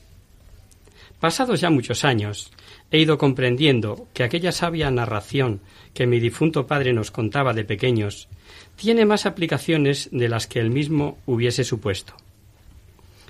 [1.21, 2.53] Pasados ya muchos años,
[2.91, 5.61] he ido comprendiendo que aquella sabia narración
[5.95, 8.29] que mi difunto padre nos contaba de pequeños
[8.77, 12.15] tiene más aplicaciones de las que él mismo hubiese supuesto.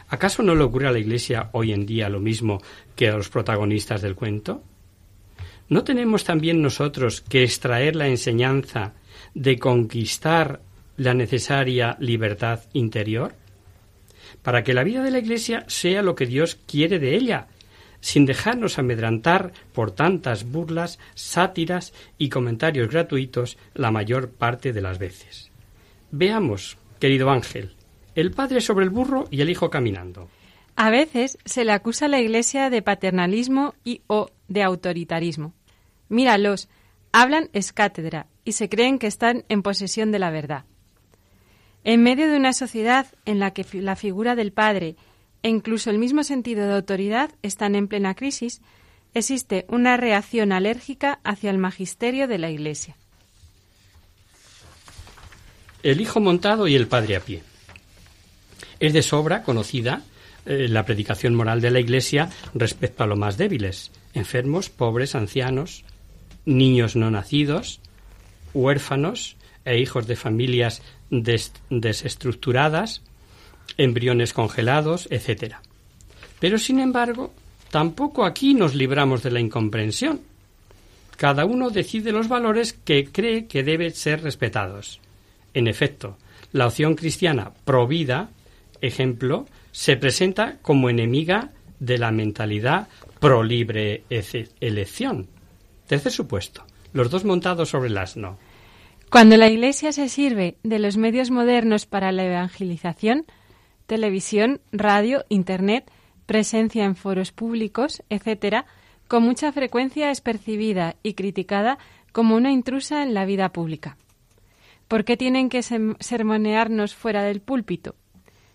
[0.08, 2.60] ¿Acaso no le ocurre a la Iglesia hoy en día lo mismo
[2.94, 4.62] que a los protagonistas del cuento?
[5.68, 8.94] ¿No tenemos también nosotros que extraer la enseñanza
[9.34, 10.60] de conquistar
[10.96, 13.34] la necesaria libertad interior?
[14.42, 17.48] Para que la vida de la Iglesia sea lo que Dios quiere de ella,
[18.00, 24.98] sin dejarnos amedrantar por tantas burlas, sátiras y comentarios gratuitos la mayor parte de las
[24.98, 25.50] veces.
[26.10, 27.74] Veamos, querido Ángel,
[28.14, 30.28] el padre sobre el burro y el hijo caminando.
[30.76, 35.54] A veces se le acusa a la Iglesia de paternalismo y o de autoritarismo.
[36.08, 36.68] Míralos,
[37.12, 40.64] hablan es cátedra y se creen que están en posesión de la verdad.
[41.86, 44.96] En medio de una sociedad en la que la figura del padre
[45.44, 48.60] e incluso el mismo sentido de autoridad están en plena crisis,
[49.14, 52.96] existe una reacción alérgica hacia el magisterio de la Iglesia.
[55.84, 57.44] El hijo montado y el padre a pie.
[58.80, 60.02] Es de sobra conocida
[60.44, 65.84] eh, la predicación moral de la Iglesia respecto a los más débiles, enfermos, pobres, ancianos,
[66.46, 67.78] niños no nacidos,
[68.54, 69.35] huérfanos
[69.66, 73.02] e hijos de familias desestructuradas,
[73.76, 75.56] embriones congelados, etc.
[76.40, 77.34] Pero, sin embargo,
[77.70, 80.20] tampoco aquí nos libramos de la incomprensión.
[81.16, 85.00] Cada uno decide los valores que cree que deben ser respetados.
[85.52, 86.16] En efecto,
[86.52, 88.30] la opción cristiana provida,
[88.80, 91.50] ejemplo, se presenta como enemiga
[91.80, 92.88] de la mentalidad
[93.20, 94.04] pro libre
[94.60, 95.28] elección.
[95.86, 98.38] Tercer supuesto, los dos montados sobre el asno.
[99.10, 103.24] Cuando la Iglesia se sirve de los medios modernos para la evangelización,
[103.86, 105.90] televisión, radio, Internet,
[106.26, 108.66] presencia en foros públicos, etc.,
[109.06, 111.78] con mucha frecuencia es percibida y criticada
[112.10, 113.96] como una intrusa en la vida pública.
[114.88, 117.94] ¿Por qué tienen que sermonearnos fuera del púlpito?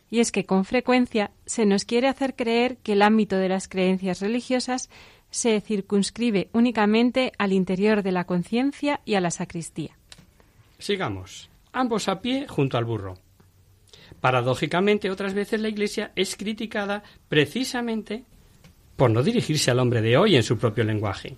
[0.10, 3.70] Y es que con frecuencia se nos quiere hacer creer que el ámbito de las
[3.70, 4.90] creencias religiosas
[5.30, 10.01] se circunscribe únicamente al interior de la conciencia y a la sacristía.
[10.82, 11.50] Sigamos.
[11.72, 13.18] Ambos a pie junto al burro.
[14.20, 18.26] Paradójicamente, otras veces la Iglesia es criticada precisamente
[18.96, 21.38] por no dirigirse al hombre de hoy en su propio lenguaje.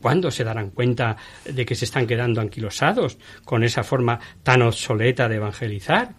[0.00, 5.28] ¿Cuándo se darán cuenta de que se están quedando anquilosados con esa forma tan obsoleta
[5.28, 6.14] de evangelizar?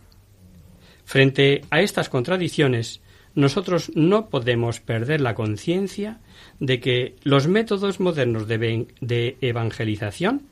[1.05, 3.01] Frente a estas contradicciones,
[3.35, 6.19] nosotros no podemos perder la conciencia
[6.59, 10.43] de que los métodos modernos de, de, evangelización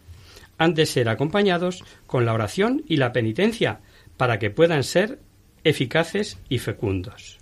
[0.58, 3.82] han de ser acompañados con la oración y la penitencia
[4.18, 5.20] para que puedan ser
[5.64, 7.40] eficaces y fecundos.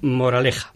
[0.00, 0.72] Moraleja.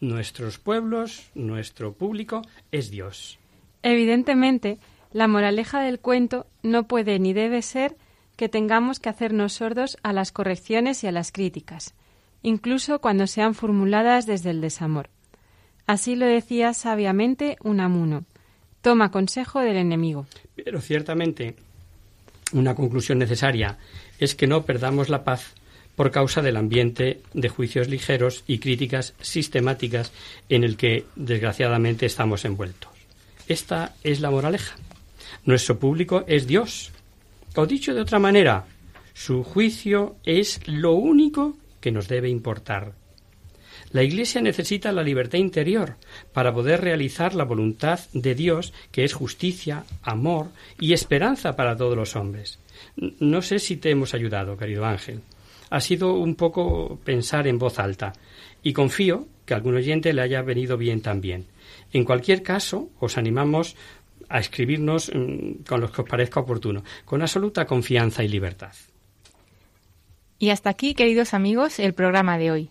[0.00, 2.42] Nuestros pueblos, nuestro público
[2.72, 3.38] es Dios.
[3.82, 4.78] Evidentemente,
[5.12, 7.96] la moraleja del cuento no puede ni debe ser
[8.36, 11.94] que tengamos que hacernos sordos a las correcciones y a las críticas,
[12.42, 15.10] incluso cuando sean formuladas desde el desamor.
[15.86, 18.24] Así lo decía sabiamente Unamuno.
[18.80, 20.26] Toma consejo del enemigo.
[20.64, 21.56] Pero ciertamente,
[22.52, 23.78] una conclusión necesaria
[24.18, 25.54] es que no perdamos la paz
[25.96, 30.12] por causa del ambiente de juicios ligeros y críticas sistemáticas
[30.48, 32.90] en el que, desgraciadamente, estamos envueltos.
[33.48, 34.76] Esta es la moraleja.
[35.44, 36.92] Nuestro público es Dios.
[37.56, 38.64] O dicho de otra manera,
[39.12, 42.92] su juicio es lo único que nos debe importar.
[43.92, 45.96] La Iglesia necesita la libertad interior
[46.32, 50.48] para poder realizar la voluntad de Dios, que es justicia, amor
[50.80, 52.58] y esperanza para todos los hombres.
[52.96, 55.20] No sé si te hemos ayudado, querido Ángel
[55.72, 58.12] ha sido un poco pensar en voz alta
[58.62, 61.46] y confío que a algún oyente le haya venido bien también.
[61.94, 63.74] En cualquier caso, os animamos
[64.28, 68.74] a escribirnos mm, con los que os parezca oportuno, con absoluta confianza y libertad.
[70.38, 72.70] Y hasta aquí, queridos amigos, el programa de hoy.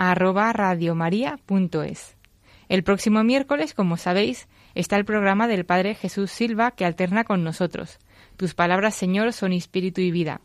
[0.00, 2.16] radiomaria.es.
[2.68, 7.44] El próximo miércoles, como sabéis, está el programa del Padre Jesús Silva que alterna con
[7.44, 7.98] nosotros.
[8.36, 10.40] Tus palabras, Señor, son espíritu y vida.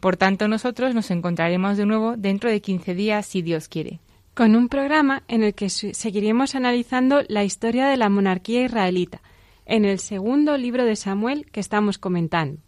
[0.00, 4.00] Por tanto, nosotros nos encontraremos de nuevo dentro de 15 días, si Dios quiere.
[4.34, 9.20] Con un programa en el que seguiremos analizando la historia de la monarquía israelita,
[9.66, 12.60] en el segundo libro de Samuel que estamos comentando.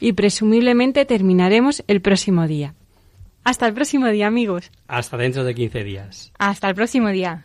[0.00, 2.74] Y presumiblemente terminaremos el próximo día.
[3.44, 4.70] Hasta el próximo día, amigos.
[4.88, 6.32] Hasta dentro de 15 días.
[6.38, 7.44] Hasta el próximo día.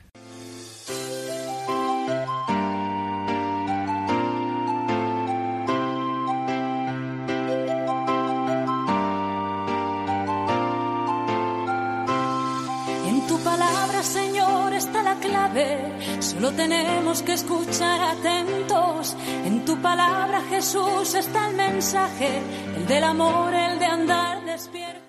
[13.05, 16.21] En tu palabra, Señor, está la clave.
[16.21, 19.17] Solo tenemos que escuchar atentos.
[19.45, 22.39] En tu palabra, Jesús, está el mensaje,
[22.77, 25.08] el del amor, el de andar despierto.